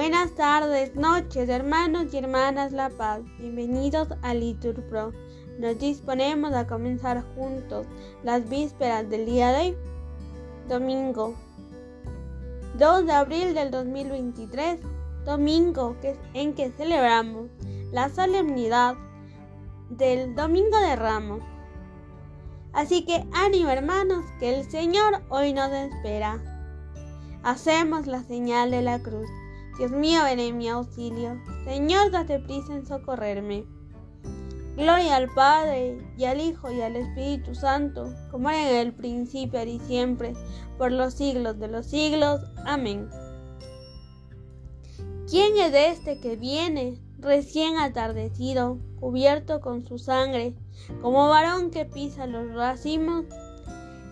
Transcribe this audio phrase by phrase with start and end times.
[0.00, 3.20] Buenas tardes, noches, hermanos y hermanas La Paz.
[3.38, 5.12] Bienvenidos a Litur Pro.
[5.58, 7.86] Nos disponemos a comenzar juntos
[8.22, 9.76] las vísperas del día de hoy,
[10.70, 11.34] domingo
[12.78, 14.80] 2 de abril del 2023,
[15.26, 15.94] domingo
[16.32, 17.50] en que celebramos
[17.92, 18.94] la solemnidad
[19.90, 21.42] del Domingo de Ramos.
[22.72, 26.42] Así que ánimo hermanos, que el Señor hoy nos espera.
[27.42, 29.28] Hacemos la señal de la cruz.
[29.80, 31.40] Dios mío, ven en mi auxilio.
[31.64, 33.64] Señor, date prisa en socorrerme.
[34.76, 39.64] Gloria al Padre, y al Hijo, y al Espíritu Santo, como era en el principio,
[39.64, 40.34] y siempre,
[40.76, 42.42] por los siglos de los siglos.
[42.66, 43.08] Amén.
[45.26, 50.54] ¿Quién es este que viene, recién atardecido, cubierto con su sangre,
[51.00, 53.24] como varón que pisa los racimos?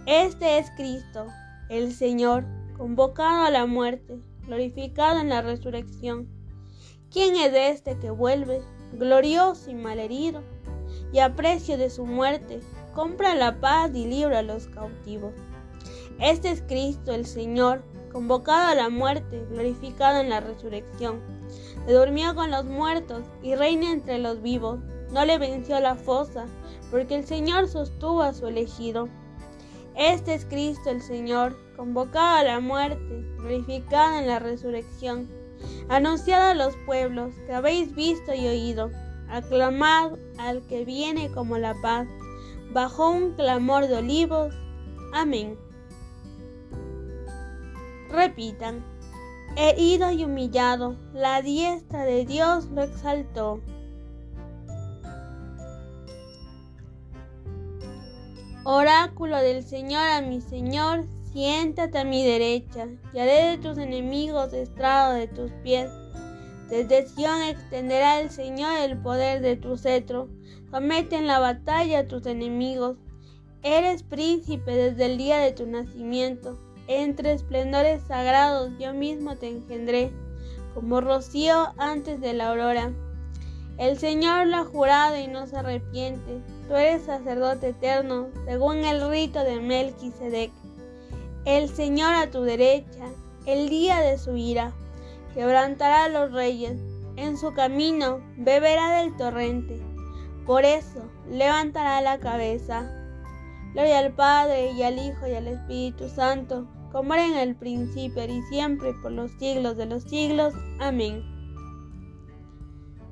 [0.07, 1.27] Este es Cristo,
[1.69, 2.47] el Señor,
[2.79, 4.19] convocado a la muerte,
[4.49, 6.27] glorificado en la resurrección.
[7.13, 8.63] ¿Quién es este que vuelve,
[8.95, 10.43] glorioso y malherido,
[11.13, 12.61] y a precio de su muerte,
[12.95, 15.35] compra la paz y libra a los cautivos?
[16.19, 21.21] Este es Cristo, el Señor, convocado a la muerte, glorificado en la resurrección.
[21.87, 24.81] Se durmió con los muertos y reina entre los vivos.
[25.13, 26.47] No le venció la fosa,
[26.91, 29.09] porque el Señor sostuvo a su elegido.
[29.99, 35.29] Este es Cristo el Señor, convocado a la muerte, glorificado en la resurrección.
[35.89, 38.93] Anunciad a los pueblos que habéis visto y oído.
[39.29, 42.07] Aclamad al que viene como la paz.
[42.73, 44.55] Bajo un clamor de olivos.
[45.13, 45.59] Amén.
[48.09, 48.85] Repitan.
[49.57, 53.61] Herido y humillado, la diestra de Dios lo exaltó.
[58.65, 64.53] Oráculo del Señor a mi Señor, siéntate a mi derecha, y haré de tus enemigos
[64.53, 65.91] estrado de tus pies.
[66.69, 70.29] Desde Sión extenderá el Señor el poder de tu cetro,
[70.71, 72.97] somete en la batalla a tus enemigos.
[73.63, 80.11] Eres príncipe desde el día de tu nacimiento entre esplendores sagrados yo mismo te engendré,
[80.75, 82.93] como rocío antes de la aurora.
[83.79, 86.43] El Señor lo ha jurado y no se arrepiente.
[86.67, 90.51] Tú eres sacerdote eterno, según el rito de Melquisedec.
[91.45, 93.05] El Señor a tu derecha,
[93.47, 94.73] el día de su ira,
[95.33, 96.77] quebrantará a los reyes.
[97.17, 99.81] En su camino beberá del torrente.
[100.45, 102.91] Por eso levantará la cabeza.
[103.73, 108.25] Gloria al Padre y al Hijo y al Espíritu Santo como era en el principio
[108.25, 110.55] y siempre por los siglos de los siglos.
[110.81, 111.38] Amén.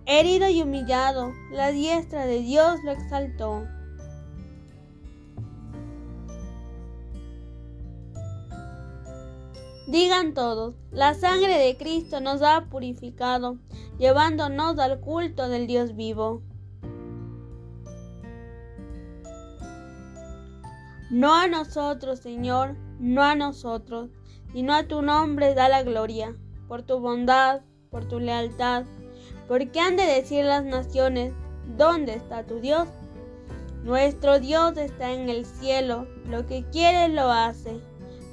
[0.09, 3.67] Herido y humillado, la diestra de Dios lo exaltó.
[9.89, 13.59] Digan todos, la sangre de Cristo nos ha purificado,
[13.99, 16.43] llevándonos al culto del Dios vivo.
[21.11, 24.11] No a nosotros, Señor, no a nosotros,
[24.53, 26.37] sino a tu nombre da la gloria,
[26.69, 28.85] por tu bondad, por tu lealtad.
[29.49, 31.33] Porque han de decir las naciones,
[31.77, 32.89] ¿dónde está tu Dios?
[33.85, 37.81] Nuestro Dios está en el cielo, lo que quiere lo hace.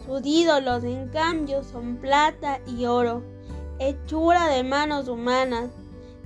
[0.05, 3.21] Sus ídolos, en cambio, son plata y oro,
[3.79, 5.69] hechura de manos humanas.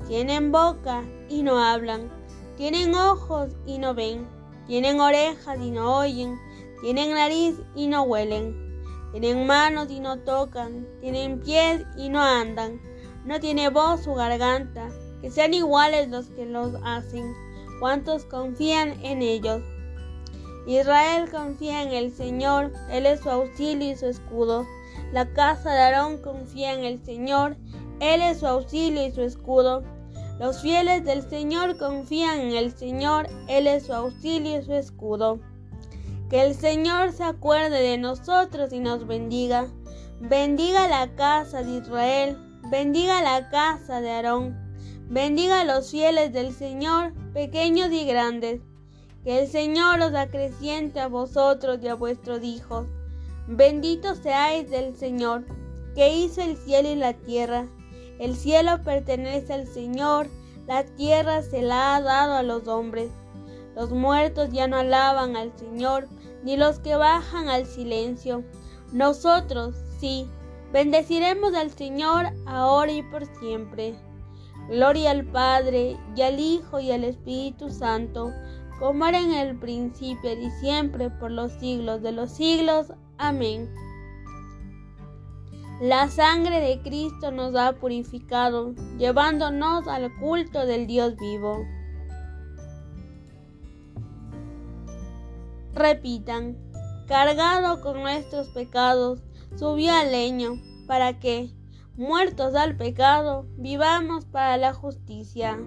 [0.08, 2.10] Tienen boca y no hablan,
[2.56, 4.26] tienen ojos y no ven,
[4.68, 6.40] tienen orejas y no oyen,
[6.82, 8.68] tienen nariz y no huelen.
[9.12, 10.86] Tienen manos y no tocan.
[11.02, 12.80] Tienen pies y no andan.
[13.28, 14.88] No tiene voz su garganta.
[15.20, 17.34] Que sean iguales los que los hacen.
[17.82, 19.62] ¿Cuántos confían en ellos?
[20.66, 22.72] Israel confía en el Señor.
[22.90, 24.66] Él es su auxilio y su escudo.
[25.12, 27.58] La casa de Aarón confía en el Señor.
[28.00, 29.84] Él es su auxilio y su escudo.
[30.40, 33.28] Los fieles del Señor confían en el Señor.
[33.50, 35.40] Él es su auxilio y su escudo.
[36.30, 39.68] Que el Señor se acuerde de nosotros y nos bendiga.
[40.22, 42.38] Bendiga la casa de Israel,
[42.70, 44.56] bendiga la casa de Aarón,
[45.10, 48.62] bendiga a los fieles del Señor, pequeños y grandes.
[49.24, 52.88] Que el Señor os acreciente a vosotros y a vuestros hijos.
[53.48, 55.46] Benditos seáis del Señor,
[55.96, 57.68] que hizo el cielo y la tierra.
[58.20, 60.28] El cielo pertenece al Señor,
[60.66, 63.12] la tierra se la ha dado a los hombres.
[63.76, 66.08] Los muertos ya no alaban al Señor,
[66.44, 68.44] ni los que bajan al silencio.
[68.92, 70.28] Nosotros, sí,
[70.72, 73.96] bendeciremos al Señor ahora y por siempre.
[74.70, 78.32] Gloria al Padre, y al Hijo, y al Espíritu Santo,
[78.80, 82.92] como era en el principio y siempre por los siglos de los siglos.
[83.18, 83.70] Amén.
[85.82, 91.66] La sangre de Cristo nos ha purificado, llevándonos al culto del Dios vivo.
[95.76, 96.58] Repitan,
[97.08, 99.22] cargado con nuestros pecados,
[99.56, 101.52] subió al leño, para que,
[101.96, 105.58] muertos al pecado, vivamos para la justicia.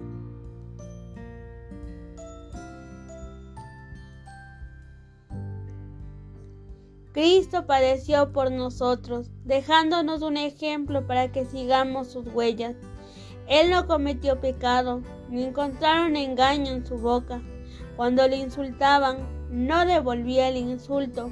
[7.13, 12.75] Cristo padeció por nosotros, dejándonos un ejemplo para que sigamos sus huellas.
[13.47, 17.41] Él no cometió pecado, ni encontraron engaño en su boca.
[17.97, 21.31] Cuando le insultaban, no devolvía el insulto.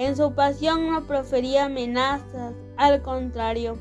[0.00, 3.76] En su pasión no profería amenazas, al contrario,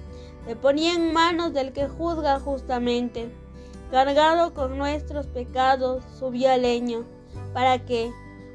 [0.46, 3.32] le ponía en manos del que juzga justamente.
[3.90, 7.06] Cargado con nuestros pecados, subió al leño,
[7.54, 8.12] para que,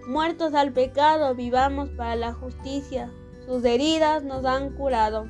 [0.06, 3.10] Muertos al pecado, vivamos para la justicia.
[3.46, 5.26] Sus heridas nos han curado.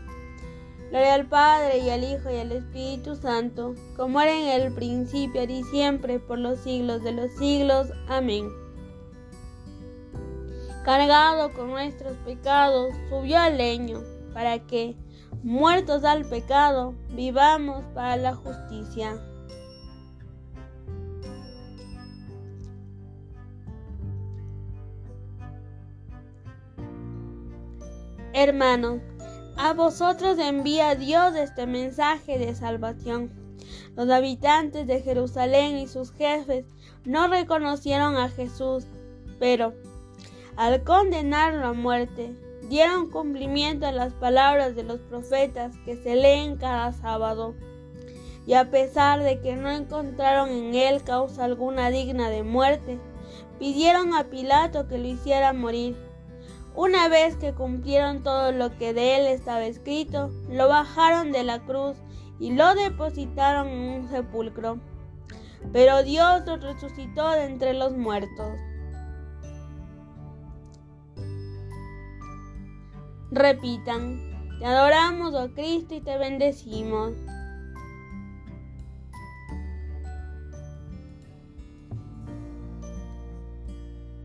[0.90, 5.44] Gloria al Padre y al Hijo y al Espíritu Santo, como era en el principio
[5.44, 7.92] y siempre, por los siglos de los siglos.
[8.08, 8.63] Amén.
[10.84, 14.02] Cargado con nuestros pecados, subió al leño,
[14.34, 14.94] para que,
[15.42, 19.18] muertos al pecado, vivamos para la justicia.
[28.34, 29.00] Hermanos,
[29.56, 33.32] a vosotros envía Dios este mensaje de salvación.
[33.96, 36.66] Los habitantes de Jerusalén y sus jefes
[37.06, 38.84] no reconocieron a Jesús,
[39.38, 39.72] pero
[40.56, 42.34] al condenarlo a muerte,
[42.68, 47.54] dieron cumplimiento a las palabras de los profetas que se leen cada sábado.
[48.46, 52.98] Y a pesar de que no encontraron en él causa alguna digna de muerte,
[53.58, 55.96] pidieron a Pilato que lo hiciera morir.
[56.76, 61.60] Una vez que cumplieron todo lo que de él estaba escrito, lo bajaron de la
[61.64, 61.96] cruz
[62.38, 64.78] y lo depositaron en un sepulcro.
[65.72, 68.58] Pero Dios lo resucitó de entre los muertos.
[73.34, 77.12] Repitan, te adoramos, oh Cristo, y te bendecimos.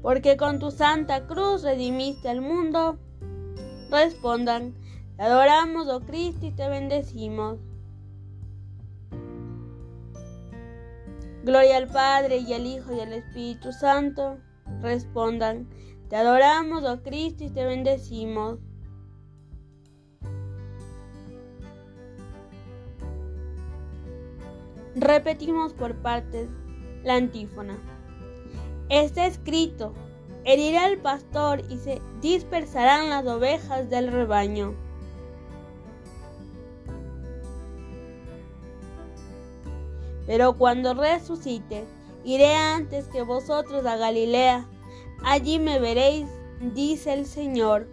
[0.02, 2.98] porque con tu santa cruz redimiste al mundo.
[3.92, 4.74] Respondan,
[5.18, 7.60] te adoramos, oh Cristo, y te bendecimos.
[11.44, 14.38] Gloria al Padre y al Hijo y al Espíritu Santo.
[14.82, 15.68] Respondan,
[16.10, 18.60] te adoramos, oh Cristo, y te bendecimos.
[25.02, 26.50] Repetimos por partes
[27.06, 27.78] la antífona.
[28.90, 29.94] Está escrito,
[30.44, 34.76] herirá al pastor y se dispersarán las ovejas del rebaño.
[40.28, 41.86] Pero cuando resucite,
[42.26, 44.68] iré antes que vosotros a Galilea.
[45.24, 46.28] Allí me veréis,
[46.74, 47.88] dice el Señor.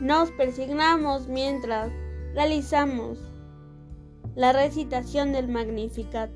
[0.00, 1.90] Nos persignamos mientras
[2.32, 3.18] realizamos
[4.36, 6.30] la recitación del Magnificat.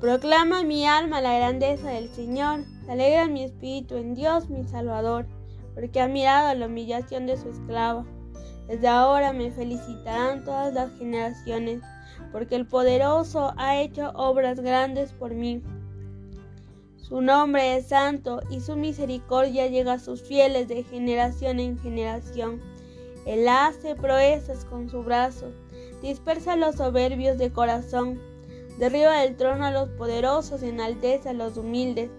[0.00, 5.26] Proclama mi alma la grandeza del Señor, se alegra mi espíritu en Dios mi Salvador,
[5.74, 8.06] porque ha mirado la humillación de su esclava.
[8.66, 11.82] Desde ahora me felicitarán todas las generaciones,
[12.32, 15.62] porque el poderoso ha hecho obras grandes por mí.
[17.00, 22.60] Su nombre es santo y su misericordia llega a sus fieles de generación en generación.
[23.26, 25.50] Él hace proezas con su brazo,
[26.02, 28.20] dispersa a los soberbios de corazón,
[28.78, 32.10] derriba del trono a los poderosos, enaltece a los humildes,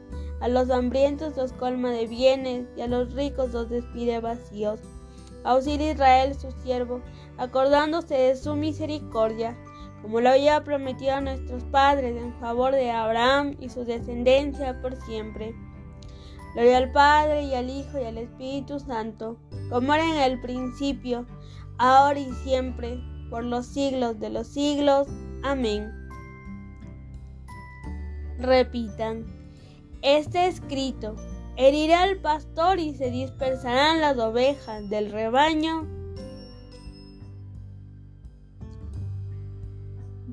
[0.42, 4.80] a los hambrientos los colma de bienes y a los ricos los despide vacíos.
[5.44, 7.02] Auxilia Israel su siervo,
[7.38, 9.58] acordándose de su misericordia
[10.02, 14.96] como lo había prometido a nuestros padres en favor de Abraham y su descendencia por
[14.96, 15.56] siempre.
[16.54, 19.38] Gloria al Padre y al Hijo y al Espíritu Santo,
[19.70, 21.26] como era en el principio,
[21.78, 25.08] ahora y siempre, por los siglos de los siglos.
[25.44, 25.90] Amén.
[28.38, 29.26] Repitan,
[30.02, 31.16] este escrito,
[31.56, 36.01] herirá al pastor y se dispersarán las ovejas del rebaño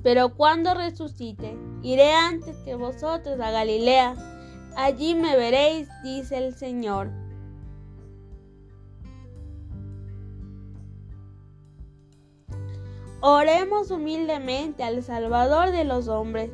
[0.09, 4.15] Pero cuando resucite, iré antes que vosotros a Galilea.
[4.75, 7.11] Allí me veréis, dice el Señor.
[13.21, 16.51] Oremos humildemente al Salvador de los hombres,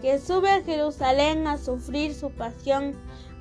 [0.00, 2.94] que sube a Jerusalén a sufrir su pasión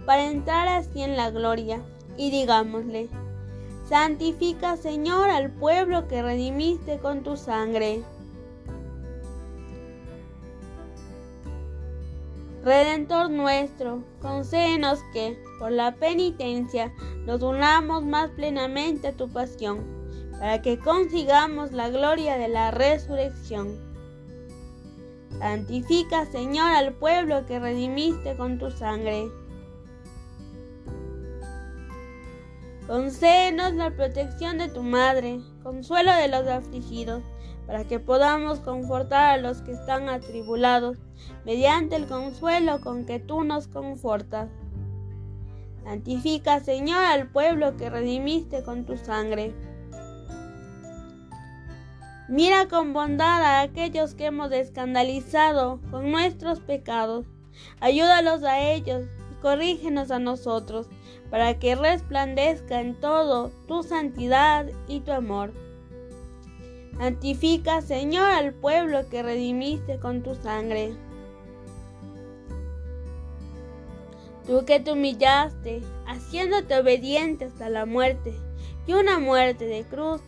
[0.08, 1.84] para entrar así en la gloria,
[2.18, 3.10] y digámosle,
[3.88, 8.02] Santifica, Señor, al pueblo que redimiste con tu sangre.
[12.64, 16.94] Redentor nuestro, concédenos que, por la penitencia,
[17.26, 19.84] nos unamos más plenamente a tu pasión
[20.42, 23.80] para que consigamos la gloria de la resurrección.
[25.40, 29.30] Santifica, Señor, al pueblo que redimiste con tu sangre.
[32.92, 37.24] Concédenos la protección de tu Madre, consuelo de los afligidos,
[37.66, 40.98] para que podamos confortar a los que están atribulados,
[41.46, 44.50] mediante el consuelo con que tú nos confortas.
[45.86, 49.56] Santifica, Señor, al pueblo que redimiste con tu sangre.
[52.28, 57.26] Mira con bondad a aquellos que hemos escandalizado con nuestros pecados.
[57.80, 59.08] Ayúdalos a ellos
[59.42, 60.88] corrígenos a nosotros,
[61.30, 65.54] para que resplandezca en todo tu santidad y tu amor.
[66.98, 70.94] Santifica, Señor, al pueblo que redimiste con tu sangre.
[74.46, 78.34] Tú que te humillaste, haciéndote obediente hasta la muerte,
[78.86, 80.22] y una muerte de cruz,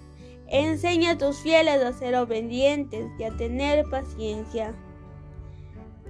[0.54, 4.76] Enseña a tus fieles a ser obedientes y a tener paciencia.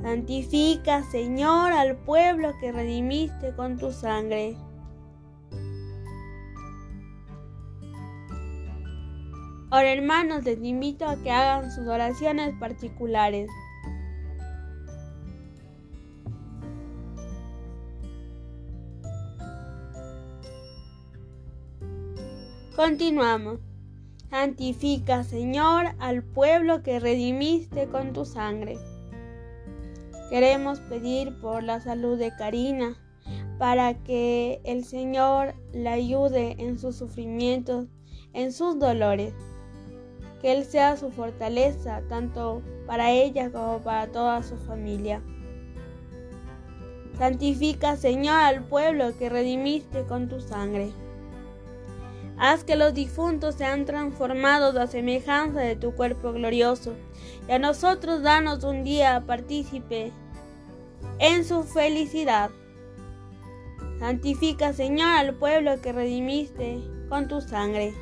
[0.02, 4.58] Santifica, Señor, al pueblo que redimiste con tu sangre.
[9.70, 13.50] Ahora hermanos, les invito a que hagan sus oraciones particulares.
[22.76, 23.60] Continuamos.
[24.30, 28.78] Santifica, Señor, al pueblo que redimiste con tu sangre.
[30.34, 32.98] Queremos pedir por la salud de Karina,
[33.60, 37.86] para que el Señor la ayude en sus sufrimientos,
[38.34, 39.36] en sus dolores.
[40.42, 45.22] Que Él sea su fortaleza, tanto para ella como para toda su familia.
[47.16, 50.92] Santifica, Señor, al pueblo que redimiste con tu sangre.
[52.38, 56.94] Haz que los difuntos sean transformados a semejanza de tu cuerpo glorioso,
[57.48, 60.12] y a nosotros danos un día partícipe
[61.20, 62.50] en su felicidad.
[64.00, 67.94] Santifica, Señor, al pueblo que redimiste con tu sangre.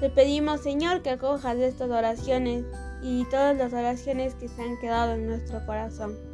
[0.00, 2.66] Te pedimos, Señor, que acojas estas oraciones
[3.02, 6.33] y todas las oraciones que se han quedado en nuestro corazón.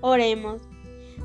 [0.00, 0.62] Oremos.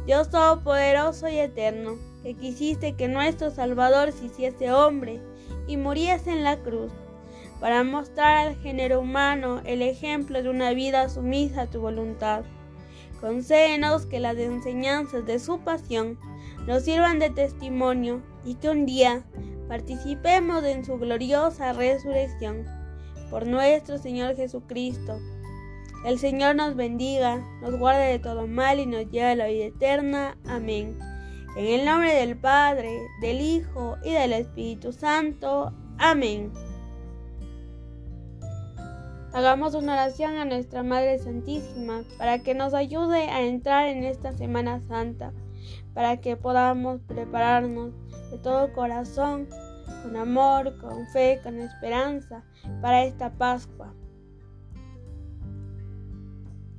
[0.08, 5.22] Dios Todopoderoso y Eterno, que quisiste que nuestro Salvador se hiciese hombre
[5.68, 6.92] y muriese en la cruz,
[7.60, 12.44] para mostrar al género humano el ejemplo de una vida sumisa a tu voluntad.
[13.22, 16.18] Concédenos que las enseñanzas de su pasión
[16.65, 19.24] nos sirvan de testimonio y que un día
[19.68, 22.65] participemos en su gloriosa resurrección.
[23.30, 25.20] Por nuestro Señor Jesucristo
[26.05, 29.65] el Señor nos bendiga, nos guarde de todo mal y nos lleve a la vida
[29.65, 30.38] eterna.
[30.45, 31.00] Amén.
[31.55, 32.89] En el nombre del Padre,
[33.22, 35.72] del Hijo y del Espíritu Santo.
[35.98, 36.51] Amén.
[39.33, 44.33] Hagamos una oración a nuestra Madre Santísima para que nos ayude a entrar en esta
[44.33, 45.33] Semana Santa,
[45.93, 47.93] para que podamos prepararnos
[48.29, 49.48] de todo corazón,
[50.03, 52.43] con amor, con fe, con esperanza,
[52.81, 53.93] para esta Pascua.